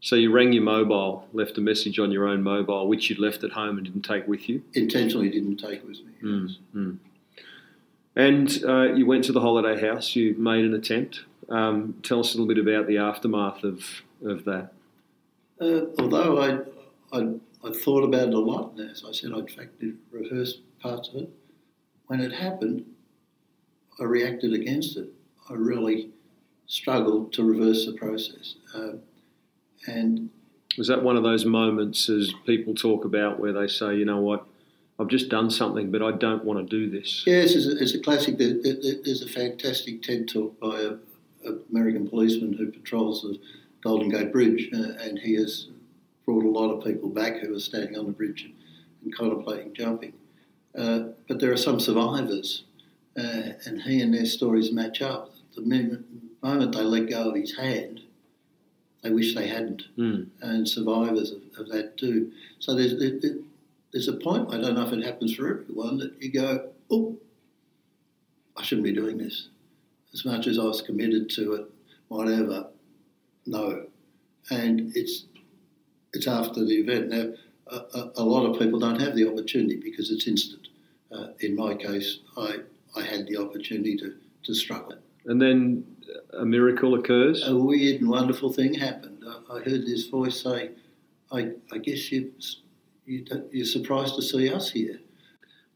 [0.00, 3.42] So you rang your mobile, left a message on your own mobile, which you'd left
[3.42, 4.62] at home and didn't take with you.
[4.74, 6.12] Intentionally didn't take with me.
[6.22, 6.98] Mm, mm.
[8.14, 10.14] And uh, you went to the holiday house.
[10.14, 11.20] You made an attempt.
[11.48, 14.72] Um, tell us a little bit about the aftermath of of that.
[15.60, 17.34] Uh, although I, I
[17.66, 20.58] I thought about it a lot, and as I said, I in fact did rehearse
[20.84, 21.30] parts of it.
[22.06, 22.84] When it happened,
[23.98, 25.08] I reacted against it.
[25.48, 26.10] I really
[26.66, 28.56] struggled to reverse the process.
[28.74, 28.92] Uh,
[29.86, 30.28] and
[30.76, 34.20] was that one of those moments, as people talk about, where they say, you know
[34.20, 34.46] what,
[34.98, 37.24] I've just done something, but I don't want to do this?
[37.26, 38.36] Yes, it's a, it's a classic.
[38.38, 40.80] There's a fantastic TED talk by
[41.44, 43.38] an American policeman who patrols the
[43.82, 45.68] Golden Gate Bridge, uh, and he has
[46.26, 48.54] brought a lot of people back who are standing on the bridge and,
[49.02, 50.12] and contemplating jumping.
[50.76, 52.64] Uh, but there are some survivors,
[53.16, 55.32] uh, and he and their stories match up.
[55.54, 56.06] The moment,
[56.42, 58.00] moment, they let go of his hand,
[59.02, 60.26] they wish they hadn't, mm.
[60.40, 62.32] and survivors of, of, that too.
[62.58, 63.36] So there's there,
[63.92, 64.52] there's a point.
[64.52, 67.16] I don't know if it happens for everyone that you go, oh,
[68.56, 69.48] I shouldn't be doing this.
[70.12, 71.66] As much as I was committed to it,
[72.08, 72.68] whatever,
[73.46, 73.86] no.
[74.50, 75.24] And it's
[76.12, 77.10] it's after the event.
[77.10, 77.32] Now,
[77.66, 80.63] a, a, lot of people don't have the opportunity because it's instant.
[81.14, 82.56] Uh, in my case, I,
[82.96, 84.96] I had the opportunity to, to struggle.
[85.26, 85.84] And then
[86.38, 87.46] a miracle occurs?
[87.46, 89.24] A weird and wonderful thing happened.
[89.26, 90.70] I, I heard this voice say,
[91.32, 92.32] I, I guess you,
[93.06, 95.00] you, you're surprised to see us here.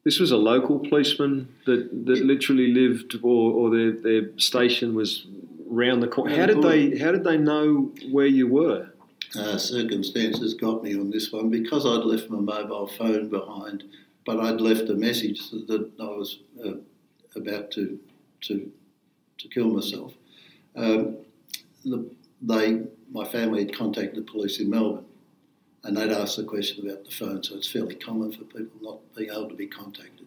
[0.05, 4.94] This was a local policeman that, that it, literally lived, or, or their, their station
[4.94, 5.27] was
[5.66, 6.35] round the corner.
[6.35, 8.88] How did they How did they know where you were?
[9.37, 13.85] uh, circumstances got me on this one because I'd left my mobile phone behind,
[14.29, 16.73] but I'd left a message that I was uh,
[17.35, 17.99] about to
[18.43, 18.71] to
[19.38, 20.12] to kill myself.
[20.77, 21.17] Um,
[21.83, 22.11] the,
[22.43, 25.07] they, my family had contacted the police in Melbourne,
[25.85, 27.43] and they'd asked the question about the phone.
[27.43, 30.27] So it's fairly common for people not being able to be contacted.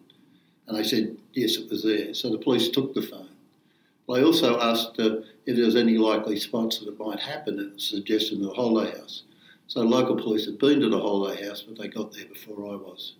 [0.66, 2.12] And they said yes, it was there.
[2.12, 3.28] So the police took the phone
[4.08, 7.80] I also asked uh, if there was any likely spots that it might happen and
[7.80, 9.22] suggested the holiday house.
[9.68, 12.74] So local police had been to the holiday house, but they got there before I
[12.74, 13.14] was.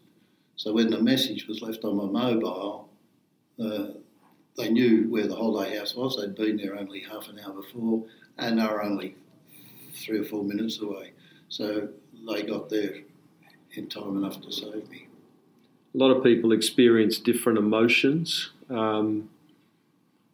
[0.63, 2.89] So when the message was left on my mobile,
[3.61, 3.87] uh,
[4.57, 6.17] they knew where the holiday house was.
[6.17, 8.05] They'd been there only half an hour before,
[8.39, 9.17] and they were only
[9.93, 11.15] three or four minutes away.
[11.49, 11.89] So
[12.29, 12.95] they got there
[13.73, 15.09] in time enough to save me.
[15.97, 18.53] A lot of people experience different emotions.
[18.71, 19.31] Um,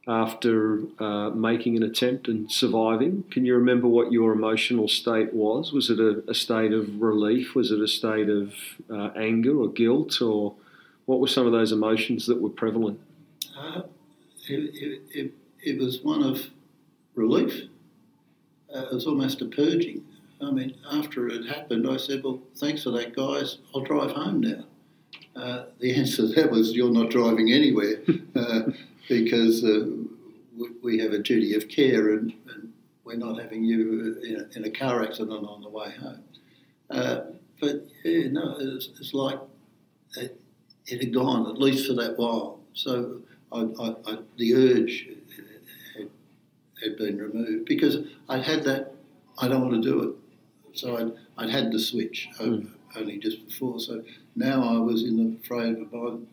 [0.09, 3.25] after uh, making an attempt and surviving.
[3.31, 5.71] Can you remember what your emotional state was?
[5.71, 7.55] Was it a, a state of relief?
[7.55, 8.55] Was it a state of
[8.91, 10.23] uh, anger or guilt?
[10.23, 10.55] Or
[11.05, 12.99] what were some of those emotions that were prevalent?
[13.57, 13.83] Uh,
[14.49, 16.47] it, it, it, was one of
[17.15, 17.65] relief.
[18.75, 20.03] Uh, it was almost a purging.
[20.41, 23.59] I mean, after it happened, I said, Well, thanks for that, guys.
[23.75, 24.65] I'll drive home now.
[25.37, 28.01] Uh, the answer to that was, You're not driving anywhere.
[28.37, 28.71] Uh,
[29.09, 29.65] because
[30.83, 32.73] we have a duty of care and, and
[33.05, 36.23] we're not having you in a, in a, car accident on the way home.
[36.91, 37.21] Uh,
[37.61, 39.39] but yeah, no, it's, it's like
[40.17, 40.41] it,
[40.87, 42.61] it, had gone, at least for that while.
[42.75, 43.21] So
[43.53, 45.09] I, I, I, the urge
[45.97, 46.11] had,
[46.83, 48.95] had, been removed because I had that,
[49.39, 50.79] I don't want to do it.
[50.79, 52.69] So I'd, I'd had the switch mm.
[52.97, 53.81] only just before.
[53.81, 54.03] So
[54.37, 56.27] now I was in the frame of mind,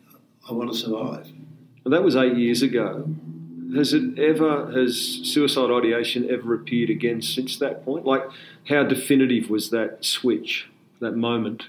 [0.48, 1.26] I want to survive.
[1.84, 3.08] Well, that was eight years ago.
[3.74, 8.04] Has it ever has suicide ideation ever appeared again since that point?
[8.04, 8.24] Like,
[8.68, 10.68] how definitive was that switch,
[11.00, 11.64] that moment?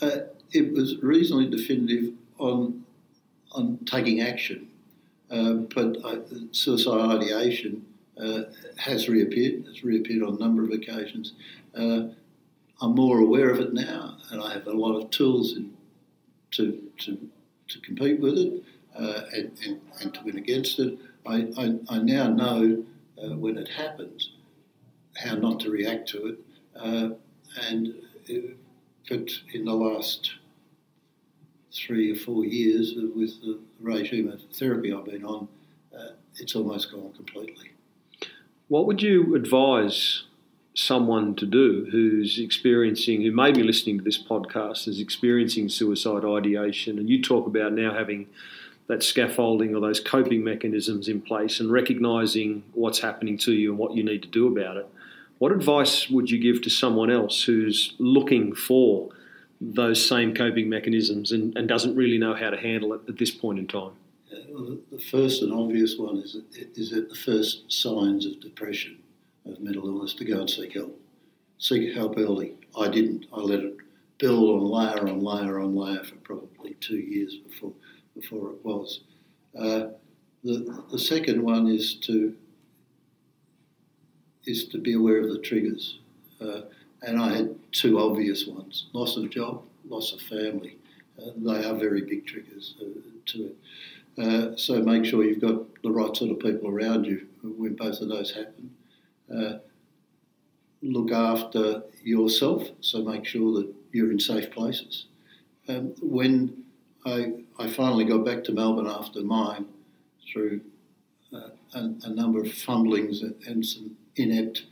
[0.00, 0.20] Uh,
[0.52, 2.84] it was reasonably definitive on
[3.52, 4.68] on taking action,
[5.30, 6.18] uh, but uh,
[6.52, 7.84] suicide ideation
[8.20, 8.42] uh,
[8.76, 9.64] has reappeared.
[9.66, 11.32] It's reappeared on a number of occasions.
[11.74, 12.08] Uh,
[12.80, 15.72] I'm more aware of it now, and I have a lot of tools in,
[16.52, 17.18] to, to
[17.68, 18.62] to compete with it
[18.98, 20.98] uh, and, and, and, to win against it.
[21.26, 22.84] I, I, I now know
[23.22, 24.30] uh, when it happens
[25.16, 26.38] how not to react to it,
[26.76, 27.10] uh,
[27.68, 27.94] and
[29.08, 30.34] but in the last
[31.72, 35.48] three or four years with the regime of therapy I've been on,
[35.96, 37.70] uh, it's almost gone completely.
[38.68, 40.24] What would you advise
[40.74, 46.24] someone to do who's experiencing, who may be listening to this podcast, is experiencing suicide
[46.24, 48.28] ideation, and you talk about now having
[48.88, 53.78] that scaffolding or those coping mechanisms in place and recognizing what's happening to you and
[53.78, 54.88] what you need to do about it.
[55.38, 59.10] What advice would you give to someone else who's looking for
[59.60, 63.30] those same coping mechanisms and, and doesn't really know how to handle it at this
[63.30, 63.92] point in time?
[64.32, 68.98] Uh, the first and obvious one is that, is that the first signs of depression,
[69.46, 70.98] of mental illness, to go and seek help.
[71.58, 72.54] Seek help early.
[72.76, 73.26] I didn't.
[73.32, 73.76] I let it
[74.18, 77.72] build on layer on layer on layer for probably two years before
[78.20, 79.00] before it was.
[79.58, 79.88] Uh,
[80.44, 82.34] the, the second one is to
[84.46, 85.98] is to be aware of the triggers.
[86.40, 86.62] Uh,
[87.02, 90.76] and I had two obvious ones loss of job, loss of family.
[91.18, 92.84] Uh, they are very big triggers uh,
[93.26, 93.56] to it.
[94.18, 98.00] Uh, so make sure you've got the right sort of people around you when both
[98.00, 98.70] of those happen.
[99.32, 99.58] Uh,
[100.82, 105.06] look after yourself, so make sure that you're in safe places.
[105.68, 106.64] Um, when
[107.04, 109.66] I, I finally got back to Melbourne after mine
[110.32, 110.60] through
[111.32, 114.64] uh, a, a, number of fumblings and, some inept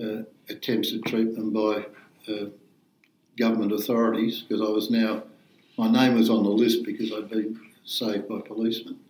[0.00, 1.86] uh, attempts at treatment by
[2.32, 2.46] uh,
[3.36, 5.24] government authorities because I was now,
[5.76, 9.00] my name was on the list because I'd been saved by policemen.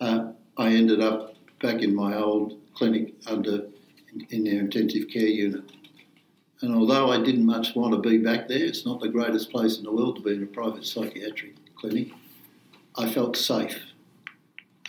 [0.00, 3.66] Uh, I ended up back in my old clinic under
[4.30, 5.64] in their intensive care unit.
[6.60, 9.78] And although I didn't much want to be back there, it's not the greatest place
[9.78, 12.12] in the world to be in a private psychiatric clinic.
[12.96, 13.80] I felt safe,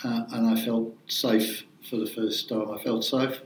[0.04, 2.70] uh, and I felt safe for the first time.
[2.72, 3.42] I felt safe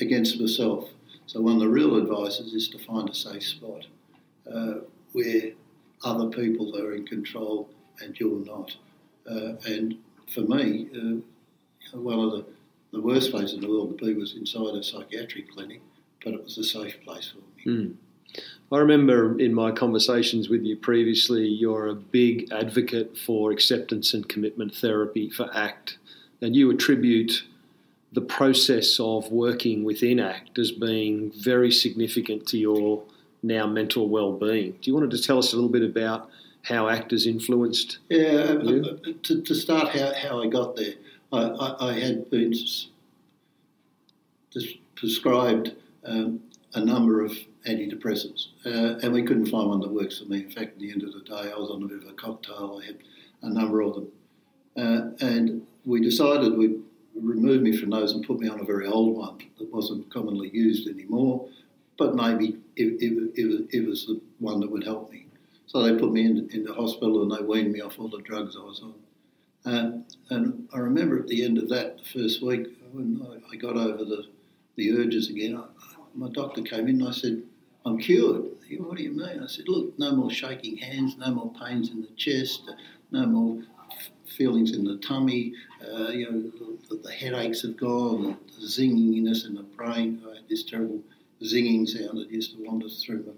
[0.00, 0.88] against myself.
[1.26, 3.86] So one of the real advices is to find a safe spot
[4.52, 4.80] uh,
[5.12, 5.52] where
[6.02, 7.68] other people are in control
[8.00, 8.74] and you're not.
[9.30, 9.98] Uh, and
[10.32, 12.46] for me, uh, one of the,
[12.92, 15.82] the worst places in the world to be was inside a psychiatric clinic,
[16.24, 17.76] but it was a safe place for me.
[17.76, 17.94] Mm.
[18.72, 24.28] I remember in my conversations with you previously, you're a big advocate for acceptance and
[24.28, 25.98] commitment therapy for ACT,
[26.40, 27.42] and you attribute
[28.12, 33.02] the process of working within ACT as being very significant to your
[33.42, 34.72] now mental well-being.
[34.80, 36.30] Do you want to tell us a little bit about
[36.62, 38.84] how ACT has influenced yeah, you?
[38.84, 40.94] Uh, to, to, start how, how I got there,
[41.32, 42.54] I, I, I had been
[44.94, 46.40] prescribed um,
[46.74, 47.32] a number of
[47.66, 50.44] antidepressants, uh, and we couldn't find one that works for me.
[50.44, 52.12] In fact, at the end of the day, I was on a bit of a
[52.12, 52.80] cocktail.
[52.82, 52.98] I had
[53.42, 54.08] a number of them,
[54.76, 56.80] uh, and we decided we'd
[57.20, 60.50] removed me from those and put me on a very old one that wasn't commonly
[60.50, 61.46] used anymore,
[61.98, 65.26] but maybe it, it, it, it was the one that would help me.
[65.66, 68.56] So they put me in, the hospital and they weaned me off all the drugs
[68.56, 68.94] I was on.
[69.64, 73.56] Um, and I remember at the end of that, the first week, when I, I
[73.56, 74.24] got over the,
[74.76, 75.64] the urges again, I,
[76.14, 77.42] my doctor came in and I said,
[77.84, 78.44] I'm cured.
[78.68, 79.42] He, what do you mean?
[79.42, 82.70] I said, look, no more shaking hands, no more pains in the chest,
[83.10, 83.62] no more
[84.26, 89.54] feelings in the tummy, uh, you know, the, the, headaches have gone, the, zinginess in
[89.54, 90.22] the brain.
[90.30, 91.00] I had this terrible
[91.42, 93.32] zinging sound that used to wander through my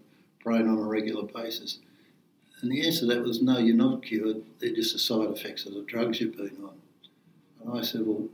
[0.44, 1.78] brain on a regular basis.
[2.60, 4.42] And the answer to that was no, you're not cured.
[4.60, 6.74] They're just the side effects of the drugs you've been on.
[7.64, 8.28] And I said, well,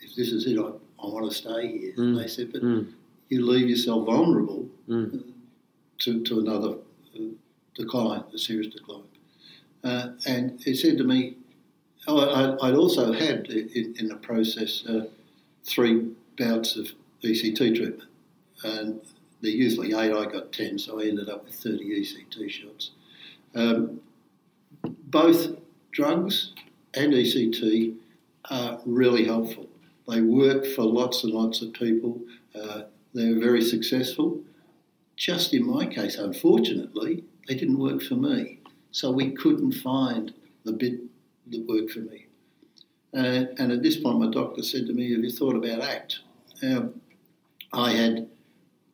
[0.00, 0.68] if this is it, I,
[1.02, 1.92] I want to stay here.
[1.92, 1.98] Mm.
[1.98, 2.90] And they said, but mm.
[3.28, 5.22] you leave yourself vulnerable mm.
[6.08, 6.76] To, to another
[7.16, 7.22] uh,
[7.74, 9.02] decline, a serious decline.
[9.84, 11.36] Uh, and he said to me,
[12.06, 15.08] Oh, I'd also had in, in the process uh,
[15.64, 16.88] three bouts of
[17.22, 18.02] ECT treatment,
[18.64, 19.00] and
[19.42, 20.12] they're usually eight.
[20.12, 22.92] I got ten, so I ended up with thirty ECT shots.
[23.54, 24.00] Um,
[25.10, 25.48] both
[25.92, 26.54] drugs
[26.94, 27.96] and ECT
[28.50, 29.68] are really helpful.
[30.08, 32.22] They work for lots and lots of people.
[32.54, 32.82] Uh,
[33.12, 34.40] they're very successful.
[35.18, 38.60] Just in my case, unfortunately, they didn't work for me.
[38.92, 40.32] So we couldn't find
[40.64, 41.00] the bit
[41.50, 42.26] that worked for me.
[43.12, 46.20] Uh, and at this point, my doctor said to me, Have you thought about ACT?
[47.72, 48.28] I had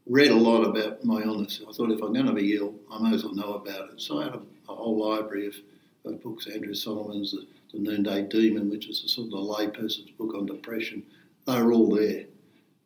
[0.06, 1.60] read a lot about my illness.
[1.68, 4.00] I thought if I'm going to be ill, I may as well know about it.
[4.00, 5.56] So I had a, a whole library of,
[6.06, 10.10] of, books, Andrew Solomon's The, the Noonday Demon, which is a sort of a layperson's
[10.12, 11.02] book on depression.
[11.46, 12.24] They were all there.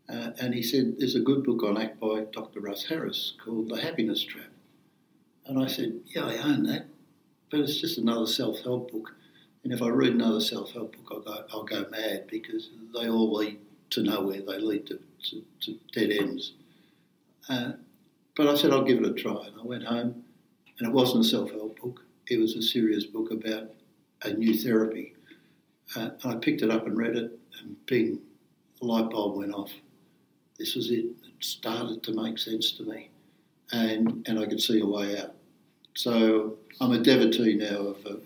[0.09, 2.61] Uh, and he said, There's a good book on ACT by Dr.
[2.61, 4.47] Russ Harris called The Happiness Trap.
[5.47, 6.87] And I said, Yeah, I own that,
[7.51, 9.15] but it's just another self help book.
[9.65, 13.09] And if I read another self help book, I'll go, I'll go mad because they
[13.09, 13.59] all lead
[13.91, 14.99] to nowhere, they lead to,
[15.31, 16.53] to, to dead ends.
[17.49, 17.73] Uh,
[18.37, 19.47] but I said, I'll give it a try.
[19.47, 20.25] And I went home,
[20.79, 23.71] and it wasn't a self help book, it was a serious book about
[24.23, 25.15] a new therapy.
[25.97, 28.21] Uh, and I picked it up and read it, and bing,
[28.79, 29.73] the light bulb went off.
[30.59, 31.05] This was it.
[31.05, 33.11] It started to make sense to me,
[33.73, 35.35] and, and I could see a way out.
[35.95, 38.23] So I'm a devotee now of, of,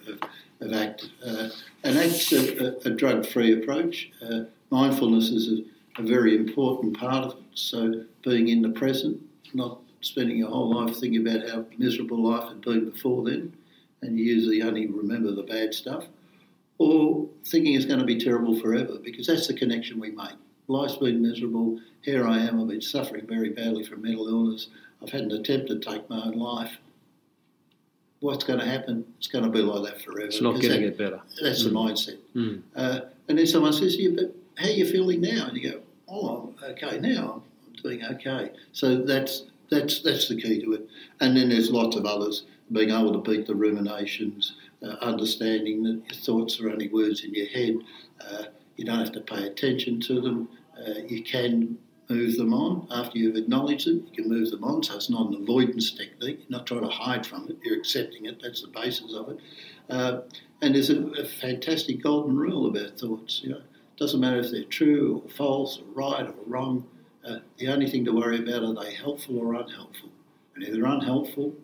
[0.60, 1.10] of ACT.
[1.24, 1.48] Uh,
[1.84, 4.10] and ACT's a, a, a drug free approach.
[4.22, 7.44] Uh, mindfulness is a, a, very important part of it.
[7.54, 9.20] So being in the present,
[9.52, 13.54] not spending your whole life thinking about how miserable life had been before then,
[14.00, 16.04] and you usually only remember the bad stuff,
[16.78, 20.36] or thinking it's going to be terrible forever, because that's the connection we make.
[20.68, 21.80] Life's been miserable.
[22.02, 22.60] Here I am.
[22.60, 24.68] I've been suffering very badly from mental illness.
[25.02, 26.78] I've had an attempt to take my own life
[28.22, 29.04] what's going to happen?
[29.18, 30.26] It's going to be like that forever.
[30.26, 31.20] It's not getting that, it better.
[31.42, 31.64] That's mm.
[31.64, 32.18] the mindset.
[32.34, 32.62] Mm.
[32.74, 35.46] Uh, and then someone says to you, but how are you feeling now?
[35.48, 37.42] And you go, oh, I'm okay now.
[37.66, 38.52] I'm doing okay.
[38.72, 40.88] So that's that's that's the key to it.
[41.20, 42.44] And then there's lots of others.
[42.70, 47.34] Being able to beat the ruminations, uh, understanding that your thoughts are only words in
[47.34, 47.76] your head.
[48.20, 48.44] Uh,
[48.76, 50.48] you don't have to pay attention to them.
[50.78, 52.86] Uh, you can move them on.
[52.90, 54.06] After you've acknowledged them.
[54.10, 54.82] you can move them on.
[54.82, 56.40] So it's not an avoidance technique.
[56.40, 57.58] You're not trying to hide from it.
[57.62, 58.40] You're accepting it.
[58.42, 59.38] That's the basis of it.
[59.88, 60.20] Uh,
[60.60, 63.40] and there's a, a, fantastic golden rule about thoughts.
[63.42, 66.86] You know, it doesn't matter if they're true or false or right or wrong.
[67.26, 70.10] Uh, the only thing to worry about are they helpful or unhelpful.
[70.54, 71.54] And if they're unhelpful,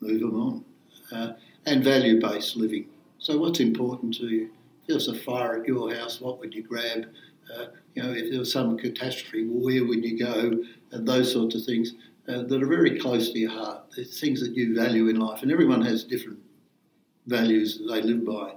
[0.00, 0.64] move them on.
[1.12, 1.32] Uh,
[1.66, 2.86] and value-based living.
[3.18, 4.50] So what's important to you?
[4.84, 7.06] If there's a fire at your house, what would you grab?
[7.54, 10.62] Uh, you know, if there was some catastrophe, where would you go?
[10.92, 11.94] And those sorts of things
[12.28, 13.84] uh, that are very close to your heart.
[13.96, 16.38] They're things that you value in life, and everyone has different
[17.26, 18.56] values that they live by.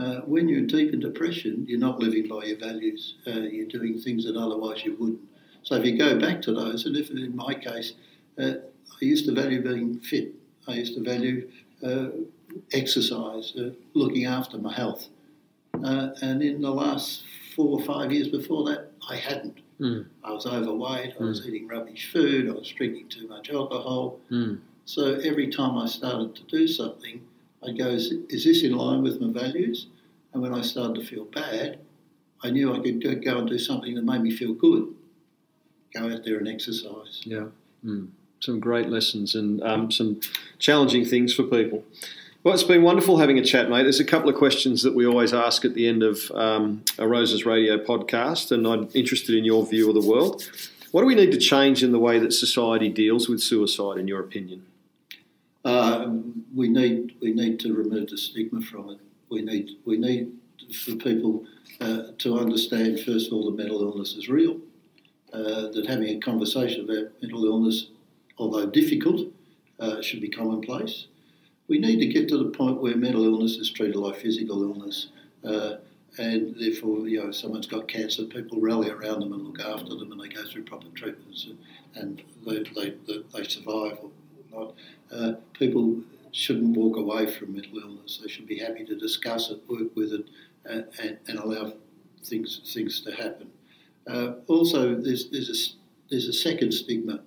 [0.00, 3.16] Uh, when you're deep in depression, you're not living by your values.
[3.26, 5.20] Uh, you're doing things that otherwise you wouldn't.
[5.64, 7.94] So if you go back to those, and if in my case,
[8.38, 8.52] uh,
[9.02, 10.34] I used to value being fit.
[10.68, 11.50] I used to value
[11.84, 12.10] uh,
[12.72, 13.56] exercise,
[13.94, 15.08] looking after my health.
[15.84, 17.24] And in the last
[17.54, 19.60] four or five years before that, I hadn't.
[19.80, 20.06] Mm.
[20.24, 21.48] I was overweight, I was mm.
[21.48, 24.18] eating rubbish food, I was drinking too much alcohol.
[24.30, 24.60] Mm.
[24.84, 27.20] So every time I started to do something,
[27.62, 29.86] I'd go, is, is this in line with my values?
[30.32, 31.78] And when I started to feel bad,
[32.42, 34.94] I knew I could go and do something that made me feel good.
[35.94, 37.22] Go out there and exercise.
[37.24, 37.46] Yeah.
[37.84, 38.08] Mm.
[38.40, 40.20] Some great lessons and um, some
[40.58, 41.84] challenging things for people.
[42.44, 43.82] Well, it's been wonderful having a chat, mate.
[43.82, 47.08] There's a couple of questions that we always ask at the end of um, a
[47.08, 50.48] Roses Radio podcast, and I'm interested in your view of the world.
[50.92, 54.06] What do we need to change in the way that society deals with suicide, in
[54.06, 54.64] your opinion?
[55.64, 56.10] Uh,
[56.54, 59.00] we need we need to remove the stigma from it.
[59.28, 60.32] We need we need
[60.72, 61.44] for people
[61.80, 64.60] uh, to understand first of all that mental illness is real.
[65.32, 67.88] Uh, that having a conversation about mental illness,
[68.38, 69.26] although difficult,
[69.80, 71.08] uh, should be commonplace
[71.68, 75.08] we need to get to the point where mental illness is treated like physical illness.
[75.44, 75.76] Uh,
[76.16, 79.94] and therefore, you know, if someone's got cancer, people rally around them and look after
[79.94, 81.48] them, and they go through proper treatments,
[81.94, 82.94] and, they, they,
[83.34, 84.10] they, survive or
[84.50, 84.74] not.
[85.12, 86.00] Uh, people
[86.32, 88.20] shouldn't walk away from mental illness.
[88.22, 90.26] They should be happy to discuss it, work with it,
[90.64, 91.72] and, and, and allow
[92.24, 93.50] things things to happen.
[94.06, 97.20] Uh, also, there's there's a there's a second stigma.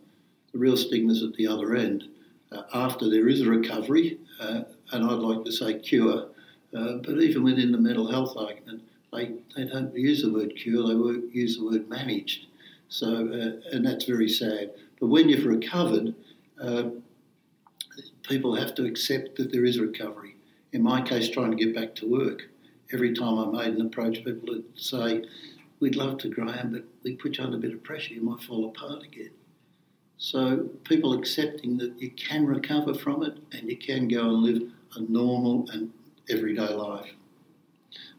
[0.52, 2.10] The real stigma is at the other end.
[2.52, 6.28] Uh, after there is a recovery, uh, and I'd like to say cure,
[6.76, 8.84] uh, but even within the mental health argument,
[9.14, 12.48] they, they don't use the word cure, they use the word managed.
[12.90, 14.72] So, uh, and that's very sad.
[15.00, 16.14] But when you've recovered,
[16.62, 16.90] uh,
[18.24, 20.36] people have to accept that there is recovery.
[20.74, 22.50] In my case, trying to get back to work,
[22.94, 25.24] every time I made an approach, people would say,
[25.80, 28.44] We'd love to, Graham, but we put you under a bit of pressure, you might
[28.44, 29.32] fall apart again.
[30.24, 34.62] So people accepting that you can recover from it and you can go and live
[34.96, 35.92] a normal and
[36.30, 37.10] everyday life.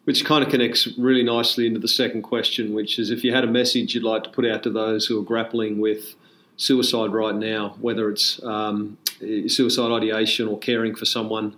[0.02, 3.44] Which kind of connects really nicely into the second question, which is if you had
[3.44, 6.16] a message you'd like to put out to those who are grappling with
[6.56, 8.98] suicide right now, whether it's um,
[9.46, 11.54] suicide ideation or caring for someone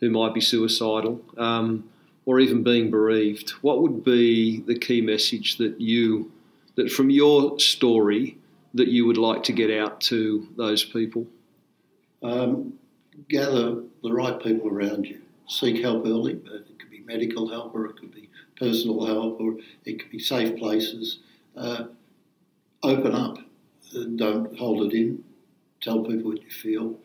[0.00, 1.88] who might be suicidal, um,
[2.24, 6.32] or even being bereaved, what would be the key message that you,
[6.74, 8.36] that from your story,
[8.76, 11.26] that you would like to get out to those people?
[12.22, 12.74] Um,
[13.28, 15.20] gather the right people around you.
[15.48, 16.32] Seek help early.
[16.32, 20.18] It could be medical help, or it could be personal help, or it could be
[20.18, 21.20] safe places.
[21.56, 21.84] Uh,
[22.82, 23.38] open up.
[24.16, 25.24] Don't hold it in.
[25.80, 26.96] Tell people what you feel.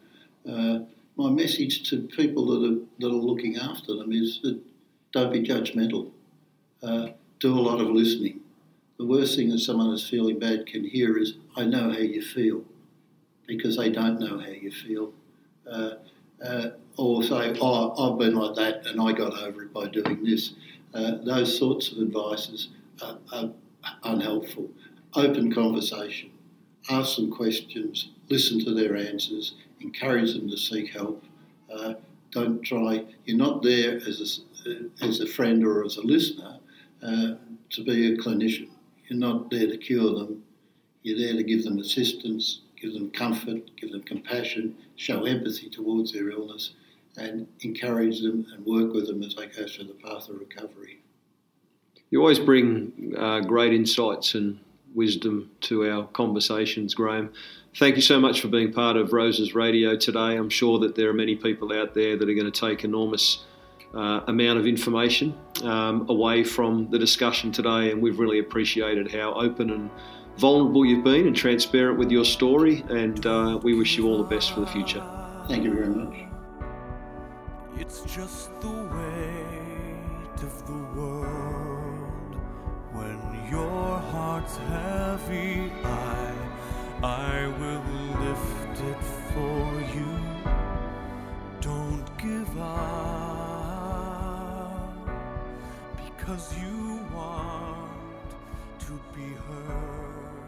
[0.49, 0.79] Uh,
[1.15, 4.59] my message to people that are, that are looking after them is that
[5.11, 6.09] don't be judgmental.
[6.81, 7.09] Uh,
[7.39, 8.40] do a lot of listening.
[9.01, 12.21] The worst thing that someone who's feeling bad can hear is, I know how you
[12.21, 12.63] feel,
[13.47, 15.11] because they don't know how you feel.
[15.67, 15.93] Uh,
[16.45, 20.23] uh, or say, oh, I've been like that and I got over it by doing
[20.23, 20.53] this.
[20.93, 22.69] Uh, those sorts of advices
[23.01, 23.49] are, are
[24.03, 24.69] unhelpful.
[25.15, 26.29] Open conversation,
[26.91, 31.23] ask them questions, listen to their answers, encourage them to seek help.
[31.73, 31.95] Uh,
[32.29, 36.59] don't try, you're not there as a, as a friend or as a listener
[37.01, 37.31] uh,
[37.71, 38.69] to be a clinician.
[39.11, 40.41] You're not there to cure them,
[41.03, 46.13] you're there to give them assistance, give them comfort, give them compassion, show empathy towards
[46.13, 46.75] their illness,
[47.17, 51.01] and encourage them and work with them as they go through the path of recovery.
[52.09, 54.57] You always bring uh, great insights and
[54.95, 57.33] wisdom to our conversations, Graham.
[57.75, 60.37] Thank you so much for being part of Roses Radio today.
[60.37, 63.43] I'm sure that there are many people out there that are going to take enormous
[63.93, 69.33] uh, amount of information um, away from the discussion today, and we've really appreciated how
[69.33, 69.89] open and
[70.37, 74.35] vulnerable you've been and transparent with your story, and uh, we wish you all the
[74.35, 75.03] best for the future.
[75.47, 76.15] Thank you very much.
[77.77, 82.35] It's just the weight of the world
[82.93, 83.19] when
[83.49, 85.71] your heart's heavy.
[85.83, 86.33] I,
[87.03, 87.83] I will
[88.25, 90.11] lift it for you.
[91.59, 93.10] Don't give up
[96.31, 97.91] because you want
[98.79, 100.47] to be heard.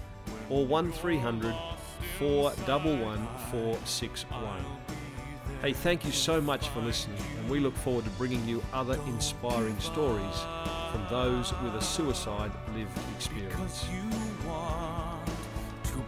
[0.50, 1.54] or 1300
[2.18, 4.64] 411 461.
[5.62, 8.98] Hey, thank you so much for listening, and we look forward to bringing you other
[9.06, 10.36] inspiring stories
[10.92, 13.86] from those with a suicide lived experience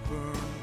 [0.08, 0.55] burn.